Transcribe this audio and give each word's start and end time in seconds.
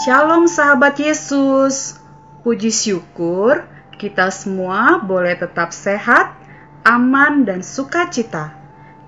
Shalom 0.00 0.48
sahabat 0.48 0.96
Yesus. 0.96 2.00
Puji 2.40 2.72
syukur 2.72 3.68
kita 4.00 4.32
semua 4.32 4.96
boleh 4.96 5.36
tetap 5.36 5.76
sehat, 5.76 6.40
aman, 6.88 7.44
dan 7.44 7.60
sukacita. 7.60 8.56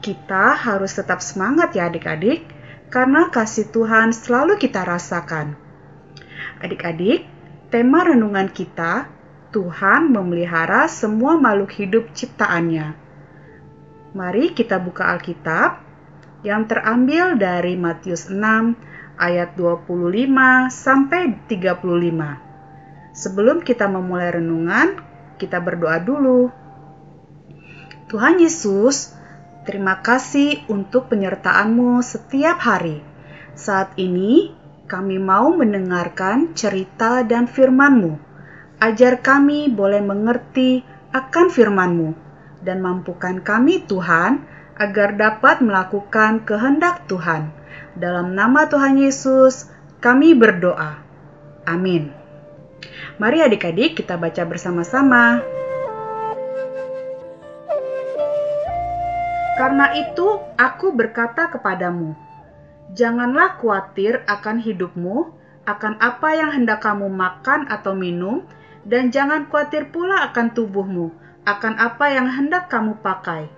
Kita 0.00 0.56
harus 0.56 0.96
tetap 0.96 1.20
semangat 1.20 1.76
ya 1.76 1.92
adik-adik, 1.92 2.48
karena 2.88 3.28
kasih 3.28 3.68
Tuhan 3.68 4.16
selalu 4.16 4.56
kita 4.56 4.80
rasakan. 4.80 5.60
Adik-adik, 6.64 7.28
tema 7.68 8.08
renungan 8.08 8.48
kita, 8.48 9.12
Tuhan 9.52 10.08
memelihara 10.08 10.88
semua 10.88 11.36
makhluk 11.36 11.76
hidup 11.76 12.16
ciptaannya. 12.16 12.96
Mari 14.16 14.56
kita 14.56 14.80
buka 14.80 15.12
Alkitab 15.12 15.84
yang 16.48 16.64
terambil 16.64 17.36
dari 17.36 17.76
Matius 17.76 18.32
6 18.32 18.96
ayat 19.18 19.58
25 19.58 20.70
sampai 20.70 21.36
35. 21.50 23.12
Sebelum 23.12 23.66
kita 23.66 23.90
memulai 23.90 24.30
renungan, 24.38 25.02
kita 25.36 25.58
berdoa 25.58 25.98
dulu. 25.98 26.54
Tuhan 28.08 28.40
Yesus, 28.40 29.12
terima 29.66 30.00
kasih 30.00 30.64
untuk 30.70 31.10
penyertaan-Mu 31.10 32.00
setiap 32.00 32.62
hari. 32.62 33.02
Saat 33.58 33.98
ini, 33.98 34.54
kami 34.88 35.20
mau 35.20 35.52
mendengarkan 35.52 36.56
cerita 36.56 37.20
dan 37.26 37.50
firman-Mu. 37.50 38.16
Ajar 38.78 39.20
kami 39.20 39.68
boleh 39.68 40.00
mengerti 40.00 40.86
akan 41.10 41.50
firman-Mu 41.50 42.28
dan 42.62 42.82
mampukan 42.82 43.42
kami 43.42 43.86
Tuhan 43.86 44.42
agar 44.78 45.18
dapat 45.18 45.58
melakukan 45.58 46.46
kehendak 46.46 47.04
Tuhan. 47.10 47.50
Dalam 47.98 48.38
nama 48.38 48.70
Tuhan 48.70 48.94
Yesus, 49.02 49.66
kami 49.98 50.38
berdoa. 50.38 51.02
Amin. 51.66 52.14
Mari 53.18 53.42
adik-adik 53.42 53.98
kita 53.98 54.14
baca 54.14 54.46
bersama-sama. 54.46 55.42
Karena 59.58 59.90
itu 59.98 60.38
aku 60.54 60.94
berkata 60.94 61.50
kepadamu, 61.50 62.14
janganlah 62.94 63.58
khawatir 63.58 64.22
akan 64.30 64.62
hidupmu, 64.62 65.34
akan 65.66 65.98
apa 65.98 66.38
yang 66.38 66.54
hendak 66.54 66.78
kamu 66.78 67.10
makan 67.10 67.66
atau 67.66 67.98
minum, 67.98 68.46
dan 68.86 69.10
jangan 69.10 69.50
khawatir 69.50 69.90
pula 69.90 70.30
akan 70.30 70.54
tubuhmu, 70.54 71.10
akan 71.42 71.74
apa 71.74 72.06
yang 72.06 72.30
hendak 72.30 72.70
kamu 72.70 73.02
pakai. 73.02 73.57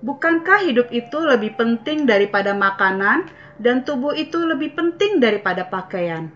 Bukankah 0.00 0.64
hidup 0.64 0.88
itu 0.88 1.20
lebih 1.20 1.60
penting 1.60 2.08
daripada 2.08 2.56
makanan, 2.56 3.28
dan 3.60 3.84
tubuh 3.84 4.16
itu 4.16 4.40
lebih 4.40 4.72
penting 4.72 5.20
daripada 5.20 5.68
pakaian? 5.68 6.32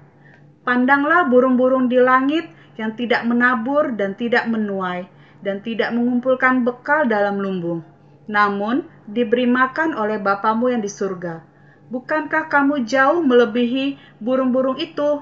Pandanglah 0.68 1.24
burung-burung 1.32 1.88
di 1.88 1.96
langit 1.96 2.44
yang 2.76 2.92
tidak 2.92 3.24
menabur 3.24 3.96
dan 3.96 4.12
tidak 4.12 4.44
menuai, 4.48 5.08
dan 5.40 5.64
tidak 5.64 5.96
mengumpulkan 5.96 6.60
bekal 6.60 7.08
dalam 7.08 7.40
lumbung. 7.40 7.80
Namun, 8.28 8.84
diberi 9.08 9.48
makan 9.48 9.96
oleh 9.96 10.20
Bapamu 10.20 10.72
yang 10.72 10.84
di 10.84 10.88
surga. 10.88 11.44
Bukankah 11.88 12.48
kamu 12.48 12.88
jauh 12.88 13.20
melebihi 13.20 13.96
burung-burung 14.20 14.80
itu? 14.80 15.20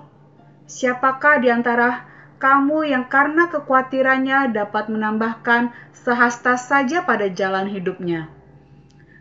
Siapakah 0.67 1.43
di 1.43 1.51
antara 1.51 2.07
kamu 2.43 2.91
yang 2.91 3.07
karena 3.07 3.47
kekhawatirannya 3.47 4.51
dapat 4.51 4.91
menambahkan 4.91 5.71
sehasta 5.95 6.59
saja 6.59 7.07
pada 7.07 7.31
jalan 7.31 7.71
hidupnya? 7.71 8.27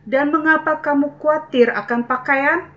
Dan 0.10 0.34
mengapa 0.34 0.82
kamu 0.82 1.22
khawatir 1.22 1.70
akan 1.70 2.10
pakaian? 2.10 2.74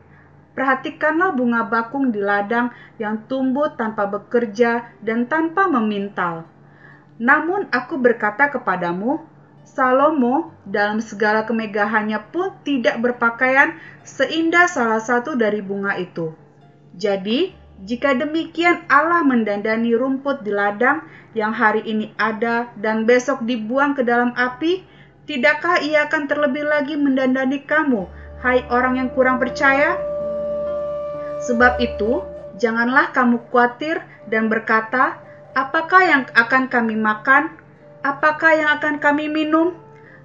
Perhatikanlah 0.53 1.33
bunga 1.33 1.65
bakung 1.65 2.13
di 2.13 2.21
ladang 2.21 2.69
yang 3.01 3.25
tumbuh 3.25 3.73
tanpa 3.73 4.05
bekerja 4.05 4.93
dan 5.01 5.25
tanpa 5.25 5.65
memintal. 5.67 6.45
Namun 7.17 7.67
aku 7.73 7.97
berkata 7.97 8.53
kepadamu, 8.53 9.25
Salomo 9.65 10.53
dalam 10.69 11.01
segala 11.01 11.49
kemegahannya 11.49 12.21
pun 12.31 12.53
tidak 12.63 13.01
berpakaian 13.01 13.75
seindah 14.05 14.69
salah 14.69 15.01
satu 15.01 15.35
dari 15.35 15.65
bunga 15.65 15.97
itu. 15.99 16.37
Jadi, 16.95 17.64
jika 17.83 18.15
demikian 18.15 18.87
Allah 18.87 19.27
mendandani 19.27 19.99
rumput 19.99 20.47
di 20.47 20.55
ladang 20.55 21.03
yang 21.35 21.51
hari 21.51 21.83
ini 21.83 22.15
ada 22.15 22.71
dan 22.79 23.03
besok 23.03 23.43
dibuang 23.43 23.99
ke 23.99 24.07
dalam 24.07 24.31
api, 24.39 24.87
tidakkah 25.27 25.83
ia 25.83 26.07
akan 26.07 26.31
terlebih 26.31 26.63
lagi 26.63 26.95
mendandani 26.95 27.67
kamu, 27.67 28.07
hai 28.47 28.63
orang 28.71 29.03
yang 29.03 29.11
kurang 29.11 29.43
percaya? 29.43 29.99
Sebab 31.51 31.83
itu, 31.83 32.23
janganlah 32.63 33.11
kamu 33.11 33.43
khawatir 33.51 33.99
dan 34.31 34.47
berkata, 34.47 35.19
apakah 35.59 36.03
yang 36.07 36.23
akan 36.31 36.71
kami 36.71 36.95
makan? 36.95 37.59
Apakah 38.05 38.53
yang 38.55 38.71
akan 38.79 39.03
kami 39.03 39.27
minum? 39.27 39.75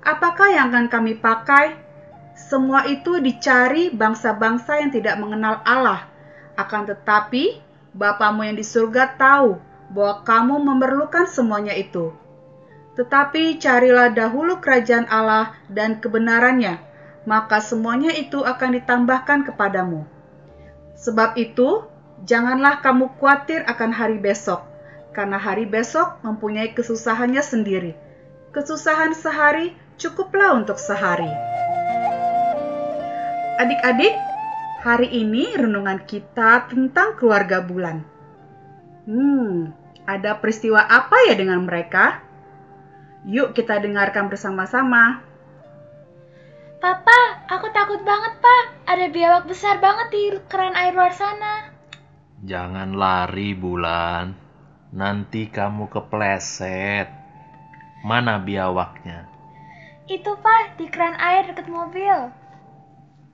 Apakah 0.06 0.52
yang 0.52 0.70
akan 0.70 0.92
kami 0.92 1.18
pakai? 1.18 1.80
Semua 2.38 2.88
itu 2.88 3.20
dicari 3.20 3.92
bangsa-bangsa 3.92 4.80
yang 4.80 4.92
tidak 4.92 5.16
mengenal 5.20 5.60
Allah. 5.64 6.09
Akan 6.60 6.84
tetapi, 6.84 7.64
Bapamu 7.96 8.44
yang 8.46 8.60
di 8.60 8.68
surga 8.68 9.16
tahu 9.16 9.58
bahwa 9.96 10.22
kamu 10.28 10.56
memerlukan 10.62 11.26
semuanya 11.26 11.74
itu. 11.74 12.14
Tetapi 13.00 13.58
carilah 13.58 14.12
dahulu 14.12 14.60
kerajaan 14.60 15.08
Allah 15.08 15.56
dan 15.72 15.98
kebenarannya, 15.98 16.78
maka 17.24 17.64
semuanya 17.64 18.12
itu 18.12 18.44
akan 18.44 18.76
ditambahkan 18.78 19.48
kepadamu. 19.48 20.04
Sebab 21.00 21.40
itu, 21.40 21.88
janganlah 22.28 22.84
kamu 22.84 23.08
khawatir 23.18 23.64
akan 23.66 23.90
hari 23.96 24.20
besok, 24.20 24.68
karena 25.16 25.40
hari 25.40 25.64
besok 25.66 26.20
mempunyai 26.22 26.76
kesusahannya 26.76 27.42
sendiri. 27.42 27.96
Kesusahan 28.52 29.16
sehari 29.16 29.74
cukuplah 29.98 30.60
untuk 30.60 30.78
sehari. 30.78 31.32
Adik-adik, 33.58 34.29
hari 34.80 35.12
ini 35.12 35.60
renungan 35.60 36.08
kita 36.08 36.72
tentang 36.72 37.20
keluarga 37.20 37.60
bulan. 37.60 38.08
Hmm, 39.04 39.76
ada 40.08 40.40
peristiwa 40.40 40.80
apa 40.80 41.28
ya 41.28 41.36
dengan 41.36 41.68
mereka? 41.68 42.24
Yuk 43.28 43.52
kita 43.52 43.84
dengarkan 43.84 44.32
bersama-sama. 44.32 45.20
Papa, 46.80 47.44
aku 47.52 47.68
takut 47.76 48.00
banget, 48.08 48.40
Pak. 48.40 48.66
Ada 48.88 49.12
biawak 49.12 49.44
besar 49.52 49.84
banget 49.84 50.08
di 50.16 50.24
keran 50.48 50.72
air 50.80 50.96
luar 50.96 51.12
sana. 51.12 51.76
Jangan 52.40 52.96
lari, 52.96 53.52
Bulan. 53.52 54.32
Nanti 54.96 55.52
kamu 55.52 55.92
kepleset. 55.92 57.12
Mana 58.08 58.40
biawaknya? 58.40 59.28
Itu, 60.08 60.40
Pak, 60.40 60.80
di 60.80 60.88
keran 60.88 61.20
air 61.20 61.52
dekat 61.52 61.68
mobil. 61.68 62.32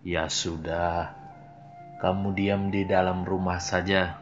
Ya 0.02 0.26
sudah. 0.26 1.15
Kamu 2.06 2.38
diam 2.38 2.70
di 2.70 2.86
dalam 2.86 3.26
rumah 3.26 3.58
saja. 3.58 4.22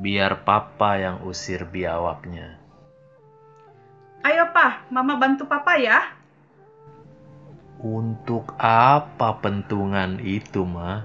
Biar 0.00 0.48
papa 0.48 0.96
yang 0.96 1.28
usir 1.28 1.68
biawaknya. 1.68 2.56
Ayo, 4.24 4.48
Pak, 4.48 4.88
Mama 4.88 5.20
bantu 5.20 5.44
Papa 5.44 5.76
ya. 5.76 6.16
Untuk 7.84 8.56
apa 8.56 9.36
pentungan 9.44 10.24
itu, 10.24 10.64
Ma? 10.64 11.04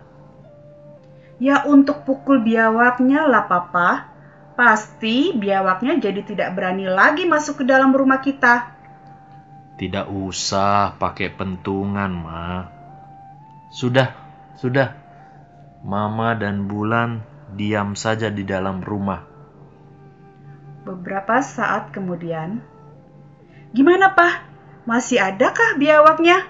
Ya 1.43 1.67
untuk 1.67 2.07
pukul 2.07 2.39
biawaknya 2.39 3.27
lah 3.27 3.51
papa. 3.51 4.15
Pasti 4.55 5.35
biawaknya 5.35 5.99
jadi 5.99 6.23
tidak 6.23 6.55
berani 6.55 6.87
lagi 6.87 7.27
masuk 7.27 7.59
ke 7.59 7.63
dalam 7.67 7.91
rumah 7.91 8.23
kita. 8.23 8.79
Tidak 9.75 10.07
usah 10.07 10.95
pakai 10.95 11.35
pentungan, 11.35 12.15
Ma. 12.15 12.63
Sudah, 13.75 14.15
sudah. 14.55 15.00
Mama 15.81 16.37
dan 16.37 16.69
Bulan 16.69 17.25
diam 17.57 17.97
saja 17.97 18.29
di 18.29 18.45
dalam 18.45 18.85
rumah. 18.85 19.25
Beberapa 20.85 21.41
saat 21.41 21.89
kemudian, 21.89 22.61
gimana 23.73 24.13
Pak? 24.13 24.33
Masih 24.85 25.21
adakah 25.21 25.77
biawaknya? 25.77 26.45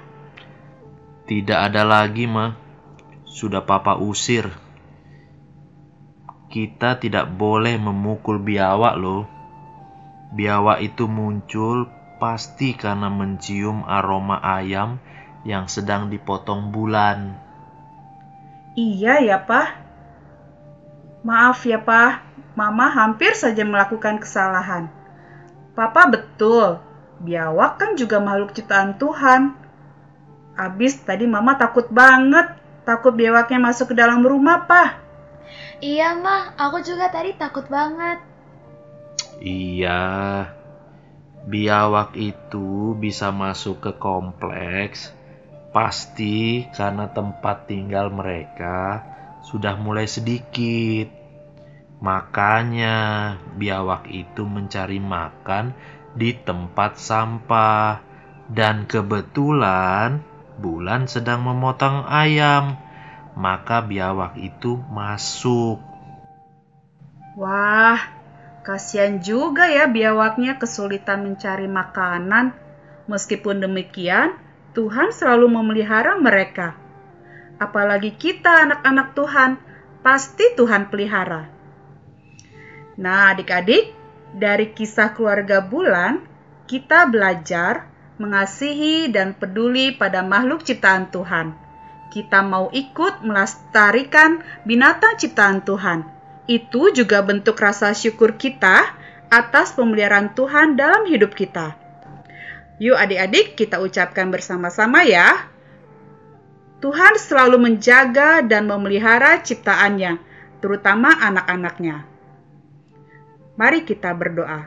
Tidak 1.28 1.60
ada 1.72 1.83
lagi, 1.83 2.28
Ma. 2.28 2.56
Sudah 3.24 3.63
papa 3.63 3.95
usir. 4.00 4.51
Kita 6.51 7.00
tidak 7.00 7.31
boleh 7.31 7.80
memukul 7.80 8.39
biawak 8.44 9.00
loh. 9.00 9.24
Biawak 10.36 10.83
itu 10.83 11.07
muncul 11.07 11.88
pasti 12.19 12.75
karena 12.75 13.07
mencium 13.07 13.88
aroma 13.88 14.44
ayam 14.44 15.00
yang 15.48 15.72
sedang 15.72 16.12
dipotong 16.12 16.75
bulan. 16.75 17.50
Iya 18.71 19.19
ya 19.19 19.38
Pak. 19.44 19.68
Maaf 21.27 21.68
ya 21.68 21.77
Pak, 21.77 22.23
Mama 22.56 22.88
hampir 22.88 23.35
saja 23.35 23.62
melakukan 23.68 24.18
kesalahan. 24.18 24.89
Papa 25.75 26.07
betul, 26.07 26.81
biawak 27.21 27.77
kan 27.77 27.89
juga 28.00 28.18
makhluk 28.18 28.56
ciptaan 28.56 28.97
Tuhan. 28.97 29.53
Abis 30.56 31.03
tadi 31.03 31.29
Mama 31.29 31.59
takut 31.59 31.88
banget, 31.91 32.57
takut 32.88 33.13
biawaknya 33.13 33.59
masuk 33.59 33.94
ke 33.94 33.95
dalam 33.95 34.25
rumah, 34.25 34.65
Pak. 34.65 34.89
Iya, 35.83 36.15
mah. 36.18 36.56
Aku 36.57 36.79
juga 36.81 37.09
tadi 37.09 37.33
takut 37.35 37.65
banget. 37.68 38.21
Iya, 39.41 40.01
biawak 41.50 42.13
itu 42.13 42.94
bisa 42.97 43.33
masuk 43.33 43.81
ke 43.81 43.91
kompleks 43.97 45.09
pasti 45.71 46.68
karena 46.75 47.07
tempat 47.12 47.68
tinggal 47.71 48.12
mereka 48.12 49.07
sudah 49.41 49.79
mulai 49.79 50.06
sedikit. 50.06 51.07
Makanya 52.01 53.38
biawak 53.56 54.09
itu 54.09 54.44
mencari 54.45 54.97
makan 54.97 55.73
di 56.18 56.33
tempat 56.33 56.97
sampah. 56.97 58.03
Dan 58.51 58.83
kebetulan 58.83 60.19
bulan 60.59 61.07
sedang 61.07 61.47
memotong 61.47 62.03
ayam. 62.03 62.75
Maka 63.38 63.79
biawak 63.79 64.35
itu 64.35 64.75
masuk. 64.91 65.79
Wah, 67.39 68.12
kasihan 68.65 69.23
juga 69.23 69.71
ya 69.71 69.88
biawaknya 69.88 70.59
kesulitan 70.59 71.23
mencari 71.23 71.69
makanan. 71.69 72.51
Meskipun 73.07 73.63
demikian, 73.63 74.35
Tuhan 74.71 75.12
selalu 75.12 75.51
memelihara 75.51 76.15
mereka. 76.15 76.79
Apalagi 77.59 78.15
kita 78.15 78.63
anak-anak 78.63 79.12
Tuhan, 79.13 79.51
pasti 80.00 80.56
Tuhan 80.56 80.88
pelihara. 80.88 81.51
Nah, 82.95 83.35
adik-adik, 83.35 83.91
dari 84.31 84.71
kisah 84.71 85.12
keluarga 85.12 85.59
bulan, 85.59 86.23
kita 86.71 87.12
belajar 87.12 87.91
mengasihi 88.15 89.12
dan 89.12 89.35
peduli 89.35 89.91
pada 89.91 90.23
makhluk 90.23 90.63
ciptaan 90.63 91.12
Tuhan. 91.12 91.51
Kita 92.12 92.39
mau 92.39 92.71
ikut 92.71 93.27
melestarikan 93.27 94.39
binatang 94.63 95.19
ciptaan 95.19 95.68
Tuhan. 95.68 96.07
Itu 96.47 96.95
juga 96.95 97.19
bentuk 97.23 97.59
rasa 97.59 97.91
syukur 97.91 98.39
kita 98.39 98.88
atas 99.27 99.75
pemeliharaan 99.75 100.31
Tuhan 100.31 100.79
dalam 100.79 101.07
hidup 101.07 101.35
kita. 101.35 101.81
Yuk 102.81 102.98
adik-adik 102.98 103.54
kita 103.54 103.78
ucapkan 103.78 104.33
bersama-sama 104.33 105.06
ya. 105.06 105.45
Tuhan 106.81 107.13
selalu 107.13 107.62
menjaga 107.62 108.42
dan 108.42 108.66
memelihara 108.66 109.38
ciptaannya, 109.45 110.18
terutama 110.66 111.13
anak-anaknya. 111.13 112.10
Mari 113.54 113.86
kita 113.86 114.10
berdoa. 114.18 114.66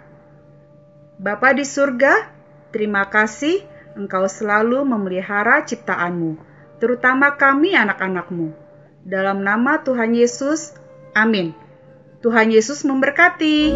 Bapa 1.19 1.59
di 1.59 1.67
surga, 1.67 2.31
terima 2.71 3.03
kasih 3.11 3.67
Engkau 3.99 4.27
selalu 4.27 4.83
memelihara 4.83 5.63
ciptaanmu, 5.67 6.39
terutama 6.83 7.35
kami 7.35 7.79
anak-anakmu. 7.79 8.51
Dalam 9.07 9.43
nama 9.43 9.83
Tuhan 9.83 10.15
Yesus, 10.15 10.75
amin. 11.15 11.55
Tuhan 12.19 12.51
Yesus 12.51 12.83
memberkati. 12.83 13.75